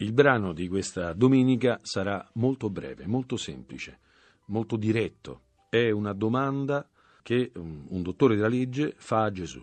Il 0.00 0.12
brano 0.12 0.52
di 0.52 0.68
questa 0.68 1.12
domenica 1.12 1.80
sarà 1.82 2.24
molto 2.34 2.70
breve, 2.70 3.08
molto 3.08 3.36
semplice, 3.36 3.98
molto 4.46 4.76
diretto. 4.76 5.40
È 5.68 5.90
una 5.90 6.12
domanda 6.12 6.88
che 7.20 7.50
un 7.56 8.00
dottore 8.00 8.36
della 8.36 8.46
legge 8.46 8.94
fa 8.96 9.24
a 9.24 9.32
Gesù. 9.32 9.60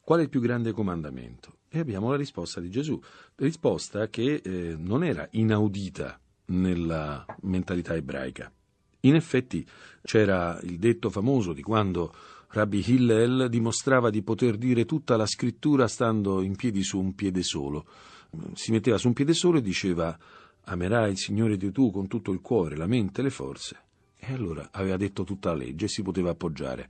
Qual 0.00 0.20
è 0.20 0.22
il 0.22 0.28
più 0.28 0.40
grande 0.40 0.70
comandamento? 0.70 1.56
E 1.68 1.80
abbiamo 1.80 2.10
la 2.10 2.16
risposta 2.16 2.60
di 2.60 2.70
Gesù, 2.70 2.96
risposta 3.34 4.06
che 4.06 4.34
eh, 4.34 4.76
non 4.78 5.02
era 5.02 5.26
inaudita 5.32 6.16
nella 6.46 7.26
mentalità 7.40 7.96
ebraica. 7.96 8.52
In 9.00 9.16
effetti 9.16 9.66
c'era 10.02 10.60
il 10.62 10.78
detto 10.78 11.10
famoso 11.10 11.52
di 11.52 11.62
quando 11.62 12.14
Rabbi 12.50 12.84
Hillel 12.86 13.48
dimostrava 13.50 14.10
di 14.10 14.22
poter 14.22 14.58
dire 14.58 14.84
tutta 14.84 15.16
la 15.16 15.26
scrittura 15.26 15.88
stando 15.88 16.40
in 16.40 16.54
piedi 16.54 16.84
su 16.84 17.00
un 17.00 17.16
piede 17.16 17.42
solo 17.42 17.84
si 18.54 18.70
metteva 18.72 18.98
su 18.98 19.08
un 19.08 19.12
piede 19.12 19.34
solo 19.34 19.58
e 19.58 19.62
diceva 19.62 20.18
amerai 20.68 21.10
il 21.10 21.18
Signore 21.18 21.56
Dio 21.56 21.72
tu 21.72 21.90
con 21.90 22.08
tutto 22.08 22.32
il 22.32 22.40
cuore, 22.40 22.76
la 22.76 22.86
mente 22.86 23.20
e 23.20 23.24
le 23.24 23.30
forze. 23.30 23.84
E 24.16 24.32
allora 24.32 24.68
aveva 24.72 24.96
detto 24.96 25.24
tutta 25.24 25.50
la 25.50 25.58
legge 25.58 25.84
e 25.84 25.88
si 25.88 26.02
poteva 26.02 26.30
appoggiare. 26.30 26.88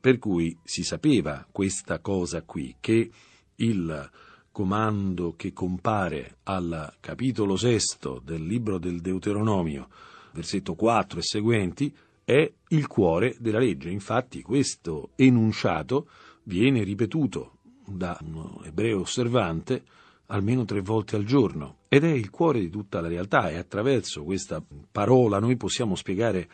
Per 0.00 0.18
cui 0.18 0.56
si 0.62 0.82
sapeva 0.82 1.46
questa 1.50 1.98
cosa 2.00 2.42
qui, 2.42 2.76
che 2.80 3.10
il 3.56 4.10
comando 4.52 5.34
che 5.36 5.52
compare 5.52 6.38
al 6.44 6.96
capitolo 7.00 7.56
sesto 7.56 8.20
del 8.24 8.44
libro 8.44 8.78
del 8.78 9.00
Deuteronomio, 9.00 9.88
versetto 10.32 10.74
4 10.74 11.18
e 11.18 11.22
seguenti, 11.22 11.94
è 12.24 12.50
il 12.68 12.86
cuore 12.86 13.36
della 13.38 13.58
legge. 13.58 13.90
Infatti 13.90 14.42
questo 14.42 15.10
enunciato 15.16 16.08
viene 16.44 16.82
ripetuto 16.82 17.58
da 17.86 18.16
un 18.22 18.60
ebreo 18.64 19.00
osservante 19.00 19.82
almeno 20.30 20.64
tre 20.64 20.80
volte 20.80 21.16
al 21.16 21.24
giorno. 21.24 21.78
Ed 21.88 22.04
è 22.04 22.10
il 22.10 22.30
cuore 22.30 22.60
di 22.60 22.70
tutta 22.70 23.00
la 23.00 23.08
realtà 23.08 23.50
e 23.50 23.56
attraverso 23.56 24.24
questa 24.24 24.62
parola 24.90 25.38
noi 25.38 25.56
possiamo 25.56 25.94
spiegare 25.94 26.48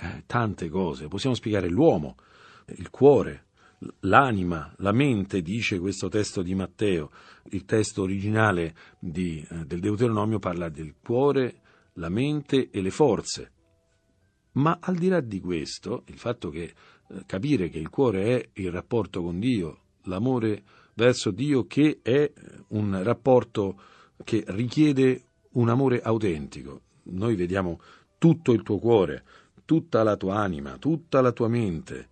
eh, 0.00 0.24
tante 0.26 0.68
cose, 0.68 1.08
possiamo 1.08 1.34
spiegare 1.34 1.68
l'uomo, 1.68 2.16
il 2.76 2.90
cuore, 2.90 3.46
l'anima, 4.00 4.72
la 4.78 4.92
mente, 4.92 5.42
dice 5.42 5.78
questo 5.78 6.08
testo 6.08 6.42
di 6.42 6.54
Matteo, 6.54 7.10
il 7.50 7.64
testo 7.64 8.02
originale 8.02 8.74
di, 8.98 9.46
eh, 9.48 9.64
del 9.64 9.80
Deuteronomio 9.80 10.38
parla 10.38 10.68
del 10.68 10.94
cuore, 11.02 11.60
la 11.94 12.08
mente 12.08 12.70
e 12.70 12.80
le 12.80 12.90
forze. 12.90 13.52
Ma 14.52 14.78
al 14.80 14.96
di 14.96 15.08
là 15.08 15.20
di 15.20 15.40
questo, 15.40 16.02
il 16.06 16.18
fatto 16.18 16.48
che 16.48 16.62
eh, 16.62 16.74
capire 17.26 17.68
che 17.68 17.78
il 17.78 17.90
cuore 17.90 18.40
è 18.40 18.48
il 18.54 18.70
rapporto 18.70 19.22
con 19.22 19.38
Dio, 19.38 19.80
l'amore 20.04 20.62
verso 20.98 21.30
Dio 21.30 21.68
che 21.68 22.00
è 22.02 22.28
un 22.68 23.00
rapporto 23.04 23.80
che 24.24 24.42
richiede 24.48 25.22
un 25.52 25.68
amore 25.68 26.00
autentico. 26.02 26.80
Noi 27.04 27.36
vediamo 27.36 27.80
tutto 28.18 28.52
il 28.52 28.64
tuo 28.64 28.78
cuore, 28.78 29.22
tutta 29.64 30.02
la 30.02 30.16
tua 30.16 30.38
anima, 30.38 30.76
tutta 30.76 31.20
la 31.20 31.30
tua 31.30 31.46
mente. 31.46 32.08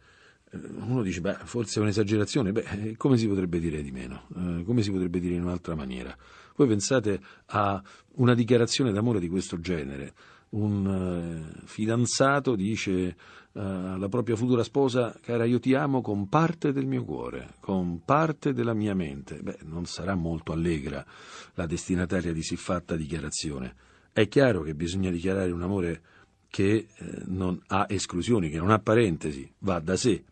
Eh, 0.53 0.59
uno 0.79 1.03
dice, 1.03 1.20
beh, 1.20 1.39
forse 1.42 1.81
è 1.81 1.83
un'esagerazione, 1.83 2.53
beh, 2.53 2.61
eh, 2.61 2.97
come 2.97 3.19
si 3.19 3.27
potrebbe 3.27 3.59
dire 3.59 3.83
di 3.83 3.91
meno? 3.91 4.29
Eh, 4.37 4.62
come 4.64 4.83
si 4.83 4.92
potrebbe 4.92 5.19
dire 5.19 5.34
in 5.34 5.42
un'altra 5.42 5.75
maniera? 5.75 6.17
Voi 6.55 6.69
pensate 6.69 7.20
a 7.47 7.83
una 8.14 8.34
dichiarazione 8.34 8.92
d'amore 8.92 9.19
di 9.19 9.29
questo 9.29 9.59
genere, 9.59 10.14
un 10.57 11.55
eh, 11.59 11.62
fidanzato 11.67 12.55
dice 12.55 12.93
eh, 13.03 13.15
alla 13.61 14.09
propria 14.09 14.37
futura 14.37 14.63
sposa, 14.63 15.15
cara 15.21 15.45
io 15.45 15.59
ti 15.59 15.75
amo 15.75 16.01
con 16.01 16.29
parte 16.29 16.73
del 16.73 16.87
mio 16.87 17.05
cuore, 17.05 17.55
con 17.61 18.03
parte 18.05 18.53
della 18.53 18.75
mia 18.75 18.95
mente, 18.95 19.41
beh, 19.43 19.59
non 19.65 19.85
sarà 19.87 20.15
molto 20.15 20.53
allegra 20.53 21.05
la 21.55 21.67
destinataria 21.67 22.33
di 22.33 22.43
siffatta 22.43 22.97
dichiarazione. 22.97 23.75
È 24.13 24.27
chiaro 24.29 24.63
che 24.63 24.75
bisogna 24.75 25.11
dichiarare 25.11 25.51
un 25.51 25.63
amore 25.63 26.03
che 26.48 26.89
eh, 26.89 27.23
non 27.27 27.61
ha 27.69 27.87
esclusioni, 27.89 28.48
che 28.48 28.59
non 28.59 28.70
ha 28.70 28.79
parentesi, 28.79 29.51
va 29.59 29.79
da 29.79 29.97
sé. 29.97 30.25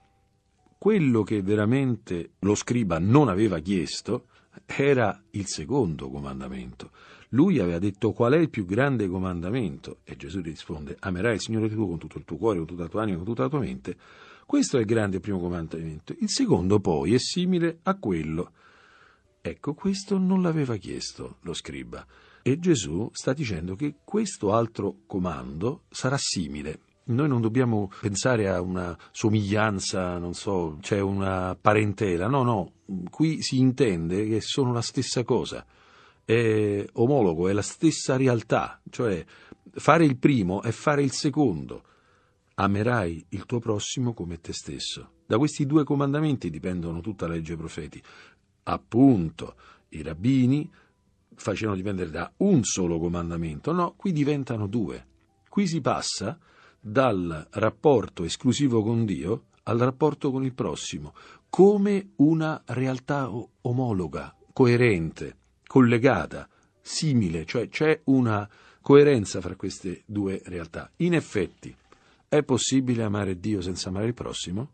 Quello 0.78 1.22
che 1.22 1.43
veramente 1.43 2.32
lo 2.41 2.54
scriba 2.54 2.98
non 2.98 3.28
aveva 3.28 3.59
chiesto 3.59 4.27
era 4.66 5.22
il 5.31 5.47
secondo 5.47 6.10
comandamento. 6.10 6.91
Lui 7.31 7.59
aveva 7.59 7.78
detto 7.78 8.12
qual 8.12 8.34
è 8.34 8.38
il 8.38 8.50
più 8.50 8.65
grande 8.65 9.09
comandamento 9.09 9.98
e 10.04 10.16
Gesù 10.16 10.41
risponde 10.41 10.97
amerai 11.00 11.34
il 11.34 11.41
Signore 11.41 11.69
tuo 11.69 11.87
con 11.87 11.98
tutto 11.98 12.19
il 12.19 12.25
tuo 12.25 12.37
cuore, 12.37 12.59
con 12.59 12.66
tutta 12.66 12.82
la 12.82 12.88
tua 12.88 13.03
anima, 13.03 13.16
con 13.16 13.26
tutta 13.26 13.42
la 13.42 13.48
tua 13.48 13.59
mente. 13.59 13.97
Questo 14.47 14.76
è 14.76 14.81
il 14.81 14.87
grande 14.87 15.20
primo 15.20 15.41
comandamento. 15.41 16.15
Il 16.20 16.28
secondo 16.28 16.78
poi 16.78 17.15
è 17.15 17.19
simile 17.19 17.78
a 17.82 17.97
quello. 17.97 18.53
Ecco, 19.41 19.75
questo 19.75 20.16
non 20.19 20.42
l'aveva 20.42 20.76
chiesto 20.76 21.38
lo 21.41 21.54
scriba. 21.54 22.06
E 22.42 22.59
Gesù 22.59 23.09
sta 23.12 23.32
dicendo 23.32 23.75
che 23.75 23.97
questo 24.04 24.53
altro 24.53 24.98
comando 25.06 25.82
sarà 25.88 26.16
simile. 26.19 26.81
Noi 27.06 27.28
non 27.28 27.42
dobbiamo 27.42 27.91
pensare 28.00 28.48
a 28.48 28.62
una 28.62 28.97
somiglianza, 29.10 30.16
non 30.16 30.32
so, 30.32 30.78
c'è 30.81 30.97
cioè 30.97 31.00
una 31.00 31.56
parentela. 31.60 32.28
No, 32.28 32.42
no, 32.42 32.72
qui 33.10 33.42
si 33.42 33.59
intende 33.59 34.26
che 34.26 34.41
sono 34.41 34.72
la 34.72 34.81
stessa 34.81 35.22
cosa. 35.22 35.66
È 36.25 36.84
omologo, 36.94 37.48
è 37.48 37.53
la 37.53 37.60
stessa 37.60 38.16
realtà, 38.16 38.81
cioè 38.88 39.22
fare 39.72 40.04
il 40.04 40.16
primo 40.16 40.62
è 40.62 40.70
fare 40.70 41.03
il 41.03 41.12
secondo. 41.12 41.82
Amerai 42.54 43.26
il 43.31 43.44
tuo 43.44 43.59
prossimo 43.59 44.15
come 44.15 44.41
te 44.41 44.53
stesso. 44.53 45.10
Da 45.26 45.36
questi 45.36 45.66
due 45.66 45.84
comandamenti 45.84 46.48
dipendono 46.48 47.00
tutta 47.00 47.26
la 47.26 47.34
legge 47.34 47.56
profeti. 47.56 48.03
Appunto, 48.62 49.56
i 49.91 50.03
rabbini 50.03 50.71
facevano 51.34 51.76
dipendere 51.76 52.10
da 52.10 52.32
un 52.38 52.62
solo 52.62 52.98
comandamento, 52.98 53.72
no, 53.72 53.92
qui 53.94 54.12
diventano 54.12 54.66
due. 54.66 55.06
Qui 55.48 55.66
si 55.66 55.81
passa 55.81 56.38
dal 56.87 57.47
rapporto 57.53 58.25
esclusivo 58.25 58.83
con 58.83 59.06
Dio 59.06 59.45
al 59.62 59.78
rapporto 59.78 60.31
con 60.31 60.45
il 60.45 60.53
prossimo, 60.53 61.15
come 61.49 62.11
una 62.17 62.61
realtà 62.67 63.31
omologa, 63.62 64.37
coerente, 64.53 65.37
collegata, 65.67 66.47
simile, 66.83 67.47
cioè 67.47 67.71
c'è 67.71 68.03
una 68.05 68.47
coerenza 68.83 69.41
fra 69.41 69.56
queste 69.56 70.03
due 70.05 70.43
realtà. 70.45 70.91
In 70.97 71.15
effetti, 71.15 71.75
è 72.28 72.43
possibile 72.43 73.03
amare 73.03 73.41
Dio 73.41 73.62
senza 73.62 73.89
amare 73.89 74.09
il 74.09 74.15
prossimo? 74.15 74.72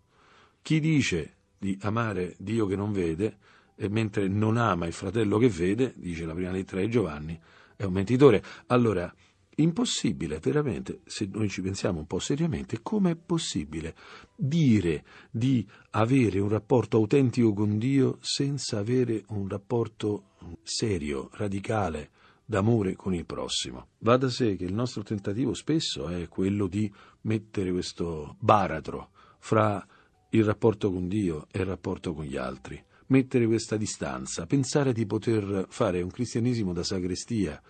Chi 0.62 0.80
dice 0.80 1.34
di 1.56 1.78
amare 1.82 2.34
Dio 2.38 2.66
che 2.66 2.74
non 2.74 2.90
vede, 2.90 3.36
e 3.76 3.88
mentre 3.88 4.26
non 4.26 4.56
ama 4.56 4.86
il 4.86 4.92
fratello 4.92 5.38
che 5.38 5.48
vede, 5.48 5.94
dice 5.94 6.26
la 6.26 6.34
prima 6.34 6.50
lettera 6.50 6.80
di 6.80 6.90
Giovanni, 6.90 7.40
è 7.76 7.84
un 7.84 7.92
mentitore. 7.92 8.42
Allora, 8.66 9.14
impossibile, 9.56 10.38
veramente, 10.38 11.00
se 11.04 11.28
noi 11.30 11.48
ci 11.48 11.60
pensiamo 11.60 11.98
un 11.98 12.06
po' 12.06 12.18
seriamente, 12.18 12.80
com'è 12.82 13.16
possibile 13.16 13.94
dire 14.34 15.04
di 15.30 15.66
avere 15.90 16.38
un 16.38 16.48
rapporto 16.48 16.96
autentico 16.96 17.52
con 17.52 17.78
Dio 17.78 18.18
senza 18.20 18.78
avere 18.78 19.24
un 19.28 19.48
rapporto 19.48 20.30
serio, 20.62 21.28
radicale, 21.32 22.10
d'amore 22.44 22.96
con 22.96 23.14
il 23.14 23.26
prossimo? 23.26 23.88
Va 23.98 24.16
da 24.16 24.28
sé 24.28 24.56
che 24.56 24.64
il 24.64 24.74
nostro 24.74 25.02
tentativo 25.02 25.54
spesso 25.54 26.08
è 26.08 26.26
quello 26.28 26.66
di 26.66 26.92
mettere 27.22 27.70
questo 27.70 28.36
baratro 28.40 29.10
fra 29.38 29.86
il 30.30 30.44
rapporto 30.44 30.90
con 30.90 31.08
Dio 31.08 31.46
e 31.50 31.60
il 31.60 31.66
rapporto 31.66 32.14
con 32.14 32.24
gli 32.24 32.36
altri, 32.36 32.82
mettere 33.06 33.46
questa 33.46 33.76
distanza, 33.76 34.46
pensare 34.46 34.92
di 34.92 35.06
poter 35.06 35.66
fare 35.68 36.02
un 36.02 36.10
cristianesimo 36.10 36.72
da 36.72 36.82
sagrestia, 36.82 37.60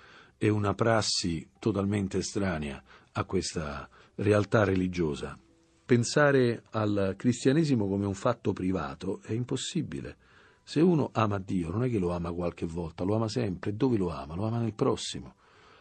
è 0.40 0.48
una 0.48 0.72
prassi 0.72 1.46
totalmente 1.58 2.16
estranea 2.16 2.82
a 3.12 3.24
questa 3.24 3.86
realtà 4.14 4.64
religiosa. 4.64 5.38
Pensare 5.84 6.62
al 6.70 7.12
cristianesimo 7.14 7.86
come 7.86 8.06
un 8.06 8.14
fatto 8.14 8.54
privato 8.54 9.20
è 9.22 9.32
impossibile. 9.32 10.16
Se 10.62 10.80
uno 10.80 11.10
ama 11.12 11.38
Dio, 11.38 11.68
non 11.68 11.84
è 11.84 11.90
che 11.90 11.98
lo 11.98 12.12
ama 12.12 12.32
qualche 12.32 12.64
volta, 12.64 13.04
lo 13.04 13.16
ama 13.16 13.28
sempre. 13.28 13.76
Dove 13.76 13.98
lo 13.98 14.08
ama? 14.08 14.34
Lo 14.34 14.46
ama 14.46 14.60
nel 14.60 14.72
prossimo, 14.72 15.34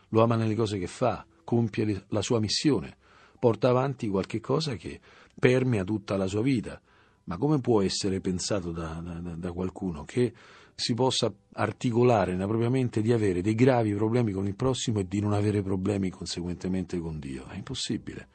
lo 0.09 0.21
ama 0.21 0.35
nelle 0.35 0.55
cose 0.55 0.77
che 0.77 0.87
fa, 0.87 1.25
compie 1.45 2.03
la 2.09 2.21
sua 2.21 2.41
missione, 2.41 2.97
porta 3.39 3.69
avanti 3.69 4.09
qualche 4.09 4.41
cosa 4.41 4.75
che 4.75 4.99
permea 5.39 5.85
tutta 5.85 6.17
la 6.17 6.27
sua 6.27 6.41
vita. 6.41 6.81
Ma 7.23 7.37
come 7.37 7.61
può 7.61 7.81
essere 7.81 8.19
pensato 8.19 8.73
da, 8.73 9.01
da, 9.01 9.35
da 9.37 9.51
qualcuno 9.53 10.03
che 10.03 10.33
si 10.79 10.93
possa 10.93 11.31
articolare 11.53 12.31
nella 12.31 12.47
propria 12.47 12.69
mente 12.69 13.01
di 13.01 13.11
avere 13.11 13.41
dei 13.41 13.53
gravi 13.53 13.93
problemi 13.93 14.31
con 14.31 14.47
il 14.47 14.55
prossimo 14.55 14.99
e 14.99 15.07
di 15.07 15.19
non 15.19 15.33
avere 15.33 15.61
problemi 15.61 16.09
conseguentemente 16.09 16.99
con 16.99 17.19
Dio. 17.19 17.47
È 17.47 17.55
impossibile. 17.55 18.27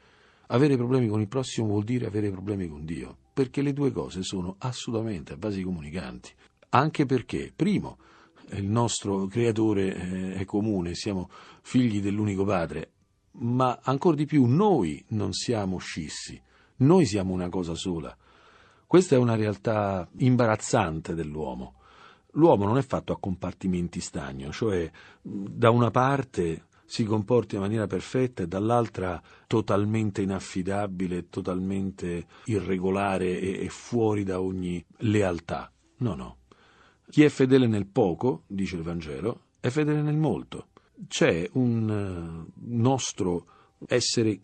Avere 0.47 0.77
problemi 0.77 1.07
con 1.07 1.21
il 1.21 1.27
prossimo 1.27 1.67
vuol 1.67 1.83
dire 1.83 2.05
avere 2.05 2.29
problemi 2.29 2.67
con 2.67 2.85
Dio, 2.85 3.17
perché 3.33 3.63
le 3.63 3.73
due 3.73 3.91
cose 3.91 4.21
sono 4.21 4.55
assolutamente 4.59 5.33
a 5.33 5.37
basi 5.37 5.63
comunicanti. 5.63 6.31
Anche 6.69 7.05
perché, 7.07 7.51
primo, 7.53 7.97
il 8.51 8.69
nostro 8.69 9.25
creatore 9.25 9.95
eh, 9.95 10.33
è 10.35 10.45
comune, 10.45 10.93
siamo 10.93 11.29
figli 11.61 11.99
dell'unico 11.99 12.45
padre, 12.45 12.91
ma 13.37 13.79
ancora 13.81 14.15
di 14.15 14.25
più 14.25 14.45
noi 14.45 15.03
non 15.09 15.33
siamo 15.33 15.79
scissi, 15.79 16.39
noi 16.77 17.05
siamo 17.07 17.33
una 17.33 17.49
cosa 17.49 17.73
sola. 17.73 18.15
Questa 18.85 19.15
è 19.15 19.17
una 19.17 19.35
realtà 19.35 20.07
imbarazzante 20.17 21.15
dell'uomo 21.15 21.79
l'uomo 22.35 22.65
non 22.65 22.77
è 22.77 22.81
fatto 22.81 23.13
a 23.13 23.19
compartimenti 23.19 23.99
stagno, 23.99 24.51
cioè 24.51 24.89
da 25.21 25.69
una 25.69 25.91
parte 25.91 26.67
si 26.85 27.03
comporta 27.03 27.55
in 27.55 27.61
maniera 27.61 27.87
perfetta 27.87 28.43
e 28.43 28.47
dall'altra 28.47 29.21
totalmente 29.47 30.21
inaffidabile, 30.21 31.29
totalmente 31.29 32.27
irregolare 32.45 33.39
e, 33.39 33.65
e 33.65 33.69
fuori 33.69 34.23
da 34.23 34.39
ogni 34.39 34.83
lealtà. 34.97 35.71
No, 35.97 36.15
no. 36.15 36.37
Chi 37.09 37.23
è 37.23 37.29
fedele 37.29 37.67
nel 37.67 37.87
poco, 37.87 38.43
dice 38.47 38.75
il 38.75 38.83
Vangelo, 38.83 39.45
è 39.59 39.69
fedele 39.69 40.01
nel 40.01 40.17
molto. 40.17 40.69
C'è 41.07 41.49
un 41.53 41.89
uh, 41.89 42.51
nostro 42.67 43.47
essere 43.87 44.39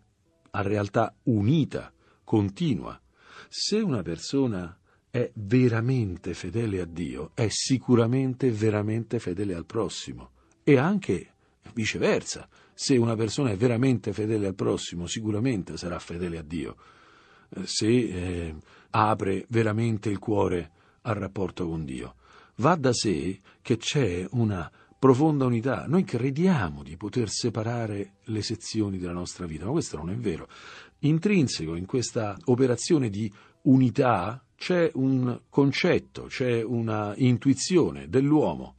a 0.52 0.62
realtà 0.62 1.16
unita, 1.24 1.94
continua. 2.24 3.00
Se 3.48 3.80
una 3.80 4.02
persona 4.02 4.76
è 5.12 5.30
veramente 5.34 6.34
fedele 6.34 6.82
a 6.82 6.86
Dio, 6.86 7.32
è 7.34 7.48
sicuramente 7.50 8.50
veramente 8.50 9.20
fedele 9.20 9.54
al 9.54 9.66
prossimo 9.66 10.32
e 10.64 10.78
anche 10.78 11.28
Viceversa, 11.74 12.50
se 12.74 12.98
una 12.98 13.16
persona 13.16 13.52
è 13.52 13.56
veramente 13.56 14.14
fedele 14.14 14.48
al 14.48 14.56
prossimo, 14.56 15.06
sicuramente 15.06 15.78
sarà 15.78 16.00
fedele 16.00 16.38
a 16.38 16.42
Dio. 16.42 16.76
Eh, 17.50 17.62
se 17.66 17.88
eh, 17.88 18.56
apre 18.90 19.46
veramente 19.50 20.10
il 20.10 20.20
cuore 20.20 20.72
al 21.02 21.16
rapporto 21.16 21.68
con 21.68 21.86
Dio. 21.86 22.16
Va 22.56 22.76
da 22.76 22.94
sé 22.94 23.40
che 23.62 23.78
c'è 23.78 24.26
una 24.32 24.70
profonda 24.98 25.46
unità. 25.46 25.86
Noi 25.88 26.04
crediamo 26.04 26.84
di 26.84 26.98
poter 26.98 27.30
separare 27.30 28.16
le 28.26 28.42
sezioni 28.42 28.98
della 28.98 29.14
nostra 29.14 29.46
vita, 29.46 29.66
ma 29.66 29.72
questo 29.72 29.98
non 29.98 30.10
è 30.10 30.16
vero. 30.16 30.48
Intrinseco 31.00 31.76
in 31.76 31.86
questa 31.86 32.38
operazione 32.46 33.10
di 33.10 33.32
unità 33.64 34.44
c'è 34.56 34.92
un 34.94 35.42
concetto, 35.50 36.24
c'è 36.26 36.64
una 36.64 37.14
intuizione 37.18 38.10
dell'uomo, 38.10 38.76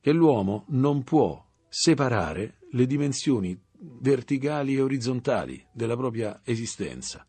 che 0.00 0.12
l'uomo 0.12 0.64
non 0.68 1.02
può 1.02 1.44
separare 1.68 2.58
le 2.70 2.86
dimensioni 2.86 3.60
verticali 4.00 4.74
e 4.74 4.80
orizzontali 4.80 5.64
della 5.72 5.96
propria 5.96 6.40
esistenza. 6.44 7.26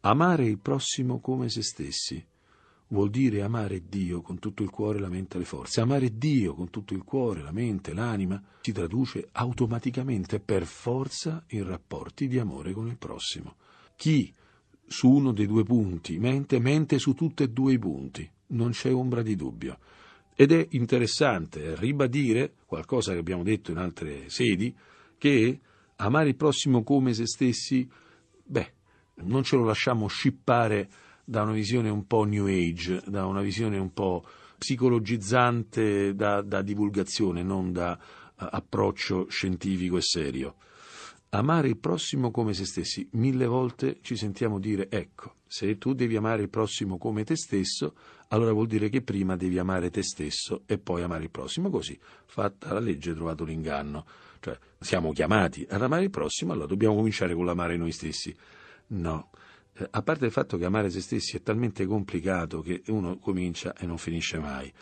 Amare 0.00 0.44
il 0.44 0.58
prossimo 0.58 1.18
come 1.18 1.48
se 1.48 1.62
stessi 1.62 2.24
vuol 2.88 3.10
dire 3.10 3.42
amare 3.42 3.88
Dio 3.88 4.20
con 4.20 4.38
tutto 4.38 4.62
il 4.62 4.70
cuore, 4.70 5.00
la 5.00 5.08
mente 5.08 5.36
e 5.36 5.40
le 5.40 5.44
forze. 5.44 5.80
Amare 5.80 6.16
Dio 6.16 6.54
con 6.54 6.70
tutto 6.70 6.94
il 6.94 7.02
cuore, 7.02 7.42
la 7.42 7.52
mente, 7.52 7.92
l'anima 7.92 8.40
si 8.60 8.72
traduce 8.72 9.28
automaticamente 9.32 10.38
per 10.40 10.64
forza 10.66 11.44
in 11.48 11.66
rapporti 11.66 12.28
di 12.28 12.38
amore 12.38 12.72
con 12.72 12.86
il 12.86 12.96
prossimo. 12.96 13.56
Chi 13.96 14.32
su 14.86 15.10
uno 15.10 15.32
dei 15.32 15.46
due 15.46 15.64
punti 15.64 16.18
mente, 16.18 16.58
mente 16.58 16.98
su 16.98 17.14
tutti 17.14 17.42
e 17.42 17.48
due 17.48 17.74
i 17.74 17.78
punti, 17.78 18.28
non 18.48 18.70
c'è 18.70 18.92
ombra 18.92 19.22
di 19.22 19.36
dubbio. 19.36 19.78
Ed 20.34 20.52
è 20.52 20.66
interessante 20.70 21.76
ribadire 21.76 22.54
qualcosa 22.66 23.12
che 23.12 23.18
abbiamo 23.18 23.42
detto 23.42 23.70
in 23.70 23.78
altre 23.78 24.28
sedi, 24.28 24.74
che 25.16 25.60
amare 25.96 26.28
il 26.28 26.36
prossimo 26.36 26.82
come 26.82 27.14
se 27.14 27.26
stessi, 27.26 27.88
beh, 28.44 28.72
non 29.22 29.44
ce 29.44 29.56
lo 29.56 29.64
lasciamo 29.64 30.08
scippare 30.08 30.88
da 31.24 31.42
una 31.42 31.52
visione 31.52 31.88
un 31.88 32.06
po' 32.06 32.24
new 32.24 32.46
age, 32.46 33.02
da 33.06 33.26
una 33.26 33.40
visione 33.40 33.78
un 33.78 33.92
po' 33.92 34.24
psicologizzante 34.58 36.14
da, 36.14 36.42
da 36.42 36.62
divulgazione, 36.62 37.42
non 37.42 37.72
da 37.72 37.98
uh, 37.98 38.46
approccio 38.50 39.26
scientifico 39.28 39.96
e 39.96 40.02
serio. 40.02 40.56
Amare 41.34 41.66
il 41.66 41.78
prossimo 41.78 42.30
come 42.30 42.54
se 42.54 42.64
stessi. 42.64 43.08
Mille 43.14 43.46
volte 43.46 43.98
ci 44.02 44.14
sentiamo 44.14 44.60
dire, 44.60 44.88
ecco, 44.88 45.38
se 45.48 45.78
tu 45.78 45.92
devi 45.92 46.14
amare 46.14 46.42
il 46.42 46.48
prossimo 46.48 46.96
come 46.96 47.24
te 47.24 47.34
stesso, 47.34 47.96
allora 48.28 48.52
vuol 48.52 48.68
dire 48.68 48.88
che 48.88 49.02
prima 49.02 49.34
devi 49.34 49.58
amare 49.58 49.90
te 49.90 50.04
stesso 50.04 50.62
e 50.64 50.78
poi 50.78 51.02
amare 51.02 51.24
il 51.24 51.30
prossimo. 51.30 51.70
Così, 51.70 51.98
fatta 52.26 52.72
la 52.72 52.78
legge, 52.78 53.14
trovato 53.14 53.42
l'inganno. 53.42 54.06
Cioè, 54.38 54.56
siamo 54.78 55.10
chiamati 55.10 55.66
ad 55.68 55.82
amare 55.82 56.04
il 56.04 56.10
prossimo, 56.10 56.52
allora 56.52 56.68
dobbiamo 56.68 56.94
cominciare 56.94 57.34
con 57.34 57.44
l'amare 57.44 57.76
noi 57.76 57.90
stessi. 57.90 58.32
No. 58.88 59.30
Eh, 59.72 59.88
a 59.90 60.02
parte 60.02 60.26
il 60.26 60.30
fatto 60.30 60.56
che 60.56 60.66
amare 60.66 60.88
se 60.88 61.00
stessi 61.00 61.36
è 61.36 61.42
talmente 61.42 61.84
complicato 61.84 62.60
che 62.60 62.84
uno 62.86 63.18
comincia 63.18 63.74
e 63.74 63.86
non 63.86 63.98
finisce 63.98 64.38
mai. 64.38 64.72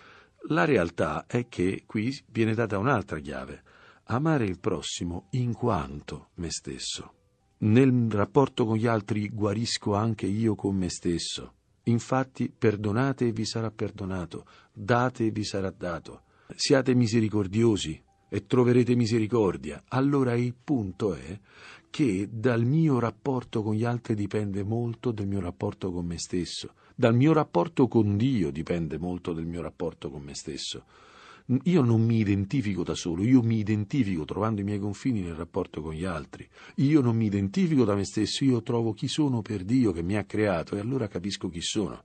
La 0.48 0.66
realtà 0.66 1.24
è 1.26 1.48
che 1.48 1.84
qui 1.86 2.14
viene 2.26 2.52
data 2.52 2.76
un'altra 2.76 3.20
chiave. 3.20 3.62
Amare 4.12 4.44
il 4.44 4.58
prossimo 4.58 5.28
in 5.30 5.54
quanto 5.54 6.28
me 6.34 6.50
stesso. 6.50 7.14
Nel 7.60 8.10
rapporto 8.10 8.66
con 8.66 8.76
gli 8.76 8.86
altri 8.86 9.30
guarisco 9.30 9.94
anche 9.94 10.26
io 10.26 10.54
con 10.54 10.76
me 10.76 10.90
stesso. 10.90 11.54
Infatti 11.84 12.50
perdonate 12.50 13.28
e 13.28 13.32
vi 13.32 13.46
sarà 13.46 13.70
perdonato, 13.70 14.44
date 14.70 15.24
e 15.24 15.30
vi 15.30 15.44
sarà 15.44 15.70
dato. 15.70 16.24
Siate 16.54 16.94
misericordiosi 16.94 17.98
e 18.28 18.44
troverete 18.44 18.94
misericordia. 18.96 19.82
Allora 19.88 20.34
il 20.34 20.54
punto 20.62 21.14
è 21.14 21.40
che 21.88 22.28
dal 22.30 22.66
mio 22.66 22.98
rapporto 22.98 23.62
con 23.62 23.72
gli 23.72 23.84
altri 23.84 24.14
dipende 24.14 24.62
molto 24.62 25.10
del 25.10 25.26
mio 25.26 25.40
rapporto 25.40 25.90
con 25.90 26.04
me 26.04 26.18
stesso. 26.18 26.74
Dal 26.94 27.14
mio 27.14 27.32
rapporto 27.32 27.88
con 27.88 28.18
Dio 28.18 28.50
dipende 28.50 28.98
molto 28.98 29.32
del 29.32 29.46
mio 29.46 29.62
rapporto 29.62 30.10
con 30.10 30.20
me 30.20 30.34
stesso. 30.34 30.84
Io 31.64 31.82
non 31.82 32.02
mi 32.02 32.18
identifico 32.18 32.82
da 32.82 32.94
solo, 32.94 33.22
io 33.22 33.42
mi 33.42 33.58
identifico 33.58 34.24
trovando 34.24 34.60
i 34.60 34.64
miei 34.64 34.78
confini 34.78 35.20
nel 35.20 35.34
rapporto 35.34 35.82
con 35.82 35.92
gli 35.92 36.04
altri. 36.04 36.48
Io 36.76 37.00
non 37.00 37.16
mi 37.16 37.26
identifico 37.26 37.84
da 37.84 37.94
me 37.94 38.04
stesso, 38.04 38.44
io 38.44 38.62
trovo 38.62 38.92
chi 38.92 39.08
sono 39.08 39.42
per 39.42 39.64
Dio 39.64 39.92
che 39.92 40.02
mi 40.02 40.16
ha 40.16 40.24
creato 40.24 40.76
e 40.76 40.80
allora 40.80 41.08
capisco 41.08 41.48
chi 41.48 41.60
sono. 41.60 42.04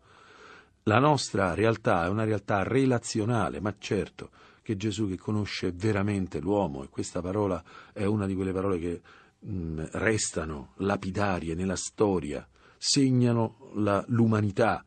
La 0.83 0.99
nostra 0.99 1.53
realtà 1.53 2.05
è 2.05 2.09
una 2.09 2.23
realtà 2.23 2.63
relazionale, 2.63 3.59
ma 3.59 3.73
certo 3.77 4.31
che 4.61 4.75
Gesù 4.75 5.07
che 5.07 5.17
conosce 5.17 5.71
veramente 5.71 6.39
l'uomo, 6.39 6.83
e 6.83 6.89
questa 6.89 7.21
parola 7.21 7.63
è 7.93 8.05
una 8.05 8.25
di 8.25 8.35
quelle 8.35 8.51
parole 8.51 8.79
che 8.79 9.01
mh, 9.39 9.89
restano 9.93 10.73
lapidarie 10.77 11.55
nella 11.55 11.75
storia, 11.75 12.45
segnano 12.77 13.71
la, 13.75 14.03
l'umanità. 14.07 14.83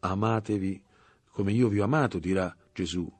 Amatevi 0.00 0.82
come 1.30 1.52
io 1.52 1.68
vi 1.68 1.80
ho 1.80 1.84
amato, 1.84 2.18
dirà 2.18 2.54
Gesù 2.72 3.10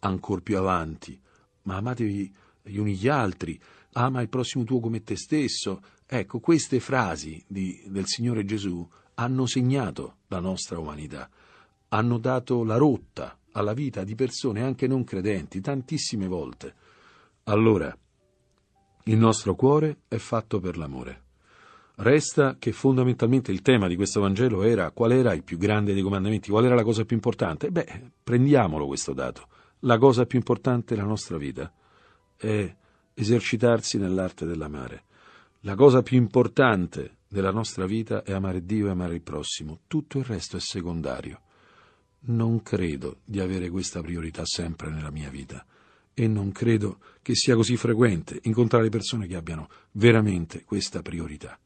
ancor 0.00 0.42
più 0.42 0.58
avanti, 0.58 1.18
ma 1.62 1.76
amatevi 1.76 2.34
gli 2.62 2.76
uni 2.76 2.94
gli 2.94 3.08
altri, 3.08 3.58
ama 3.92 4.20
il 4.20 4.28
prossimo 4.28 4.64
tuo 4.64 4.80
come 4.80 5.02
te 5.02 5.16
stesso. 5.16 5.82
Ecco, 6.06 6.40
queste 6.40 6.80
frasi 6.80 7.42
di, 7.46 7.82
del 7.86 8.06
Signore 8.06 8.44
Gesù 8.44 8.86
hanno 9.14 9.46
segnato 9.46 10.18
la 10.28 10.40
nostra 10.40 10.78
umanità, 10.78 11.28
hanno 11.88 12.18
dato 12.18 12.64
la 12.64 12.76
rotta 12.76 13.36
alla 13.52 13.72
vita 13.72 14.04
di 14.04 14.14
persone 14.14 14.62
anche 14.62 14.86
non 14.86 15.04
credenti 15.04 15.60
tantissime 15.60 16.26
volte. 16.26 16.74
Allora, 17.44 17.96
il 19.04 19.16
nostro 19.16 19.54
cuore 19.54 20.02
è 20.06 20.16
fatto 20.16 20.60
per 20.60 20.76
l'amore. 20.76 21.24
Resta 21.96 22.56
che 22.58 22.70
fondamentalmente 22.70 23.50
il 23.50 23.62
tema 23.62 23.88
di 23.88 23.96
questo 23.96 24.20
Vangelo 24.20 24.62
era 24.62 24.92
qual 24.92 25.10
era 25.10 25.32
il 25.32 25.42
più 25.42 25.58
grande 25.58 25.94
dei 25.94 26.02
comandamenti, 26.02 26.50
qual 26.50 26.66
era 26.66 26.76
la 26.76 26.84
cosa 26.84 27.04
più 27.04 27.16
importante. 27.16 27.70
Beh, 27.72 28.12
prendiamolo 28.22 28.86
questo 28.86 29.12
dato 29.12 29.48
la 29.80 29.98
cosa 29.98 30.26
più 30.26 30.38
importante 30.38 30.94
della 30.94 31.06
nostra 31.06 31.36
vita 31.36 31.72
è 32.36 32.74
esercitarsi 33.14 33.98
nell'arte 33.98 34.46
dell'amare. 34.46 35.04
La 35.60 35.74
cosa 35.74 36.02
più 36.02 36.16
importante 36.16 37.18
della 37.28 37.50
nostra 37.50 37.84
vita 37.86 38.22
è 38.22 38.32
amare 38.32 38.64
Dio 38.64 38.86
e 38.86 38.90
amare 38.90 39.14
il 39.14 39.22
prossimo. 39.22 39.80
Tutto 39.86 40.18
il 40.18 40.24
resto 40.24 40.56
è 40.56 40.60
secondario. 40.60 41.40
Non 42.20 42.62
credo 42.62 43.18
di 43.24 43.40
avere 43.40 43.68
questa 43.70 44.00
priorità 44.00 44.44
sempre 44.44 44.90
nella 44.90 45.10
mia 45.10 45.30
vita 45.30 45.64
e 46.14 46.26
non 46.26 46.50
credo 46.52 46.98
che 47.22 47.34
sia 47.34 47.54
così 47.54 47.76
frequente 47.76 48.40
incontrare 48.42 48.88
persone 48.88 49.26
che 49.26 49.36
abbiano 49.36 49.68
veramente 49.92 50.64
questa 50.64 51.02
priorità. 51.02 51.58